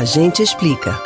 [0.00, 0.98] A gente explica.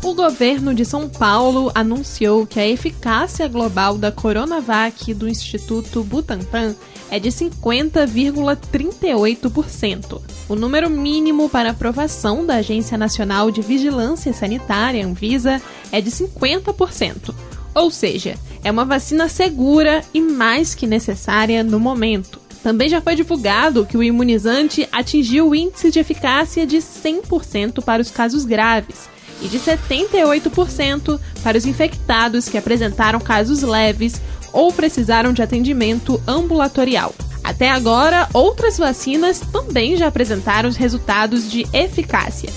[0.00, 6.76] O governo de São Paulo anunciou que a eficácia global da Coronavac do Instituto Butantan
[7.10, 10.22] é de 50,38%.
[10.48, 17.34] O número mínimo para aprovação da Agência Nacional de Vigilância Sanitária, Anvisa, é de 50%.
[17.74, 22.45] Ou seja, é uma vacina segura e mais que necessária no momento.
[22.66, 28.02] Também já foi divulgado que o imunizante atingiu o índice de eficácia de 100% para
[28.02, 29.08] os casos graves
[29.40, 34.20] e de 78% para os infectados que apresentaram casos leves
[34.52, 37.14] ou precisaram de atendimento ambulatorial.
[37.44, 42.50] Até agora, outras vacinas também já apresentaram os resultados de eficácia.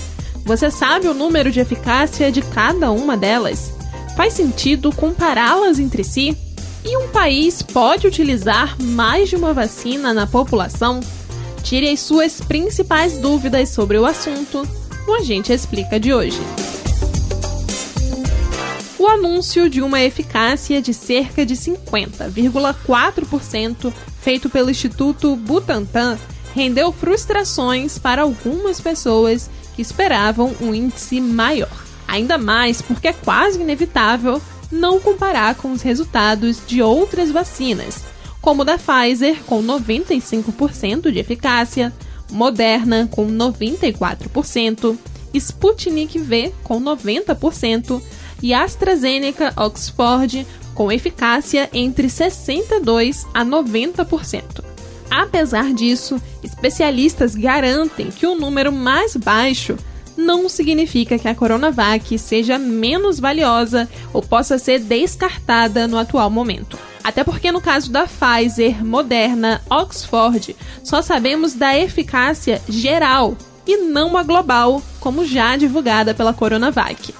[0.44, 3.72] Você sabe o número de eficácia de cada uma delas?
[4.16, 6.36] Faz sentido compará-las entre si?
[6.84, 11.00] E um país pode utilizar mais de uma vacina na população?
[11.62, 14.66] Tire as suas principais dúvidas sobre o assunto
[15.06, 16.40] no Agente Explica de hoje.
[18.98, 26.18] O anúncio de uma eficácia de cerca de 50,4% feito pelo Instituto Butantan
[26.54, 31.68] rendeu frustrações para algumas pessoas que esperavam um índice maior.
[32.08, 38.04] Ainda mais porque é quase inevitável não comparar com os resultados de outras vacinas,
[38.40, 41.92] como da Pfizer com 95% de eficácia,
[42.30, 44.96] Moderna com 94%,
[45.34, 48.00] Sputnik V com 90%
[48.42, 54.64] e AstraZeneca Oxford com eficácia entre 62 a 90%.
[55.10, 59.76] Apesar disso, especialistas garantem que o número mais baixo
[60.20, 66.78] não significa que a Coronavac seja menos valiosa ou possa ser descartada no atual momento.
[67.02, 70.54] Até porque no caso da Pfizer, Moderna, Oxford,
[70.84, 77.14] só sabemos da eficácia geral e não a global, como já divulgada pela Coronavac.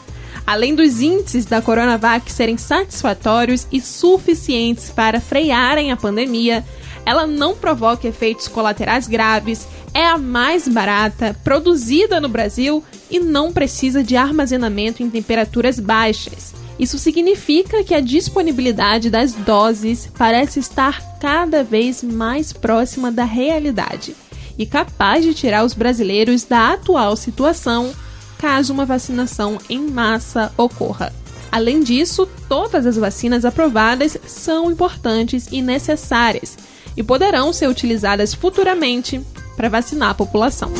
[0.46, 6.64] Além dos índices da Coronavac serem satisfatórios e suficientes para frearem a pandemia,
[7.06, 13.52] ela não provoca efeitos colaterais graves, é a mais barata, produzida no Brasil e não
[13.52, 16.54] precisa de armazenamento em temperaturas baixas.
[16.78, 24.16] Isso significa que a disponibilidade das doses parece estar cada vez mais próxima da realidade
[24.56, 27.92] e capaz de tirar os brasileiros da atual situação
[28.38, 31.12] caso uma vacinação em massa ocorra.
[31.52, 36.56] Além disso, todas as vacinas aprovadas são importantes e necessárias
[36.96, 39.20] e poderão ser utilizadas futuramente
[39.60, 40.72] para vacinar a população.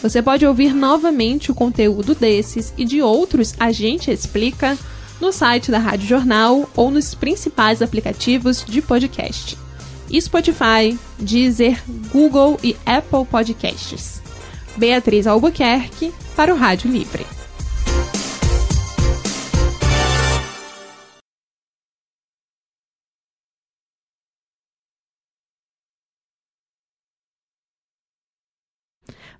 [0.00, 4.78] Você pode ouvir novamente o conteúdo desses e de outros A Gente Explica
[5.20, 9.58] no site da Rádio Jornal ou nos principais aplicativos de podcast:
[10.20, 11.82] Spotify, Deezer,
[12.12, 14.22] Google e Apple Podcasts.
[14.76, 17.26] Beatriz Albuquerque para o Rádio Livre.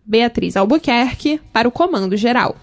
[0.05, 2.57] Beatriz Albuquerque para o Comando Geral.